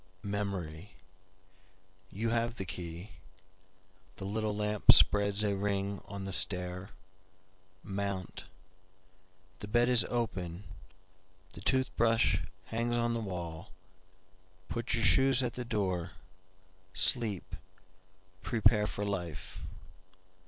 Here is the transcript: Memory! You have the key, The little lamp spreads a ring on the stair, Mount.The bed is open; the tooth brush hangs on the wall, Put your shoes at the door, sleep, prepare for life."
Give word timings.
Memory! 0.23 0.95
You 2.09 2.29
have 2.31 2.57
the 2.57 2.65
key, 2.65 3.11
The 4.15 4.25
little 4.25 4.55
lamp 4.55 4.91
spreads 4.91 5.43
a 5.43 5.55
ring 5.55 6.01
on 6.05 6.23
the 6.25 6.33
stair, 6.33 6.89
Mount.The 7.83 9.67
bed 9.67 9.89
is 9.89 10.03
open; 10.05 10.63
the 11.53 11.61
tooth 11.61 11.95
brush 11.97 12.41
hangs 12.65 12.95
on 12.97 13.13
the 13.13 13.21
wall, 13.21 13.69
Put 14.69 14.95
your 14.95 15.03
shoes 15.03 15.43
at 15.43 15.53
the 15.53 15.63
door, 15.63 16.13
sleep, 16.95 17.55
prepare 18.41 18.87
for 18.87 19.05
life." 19.05 19.59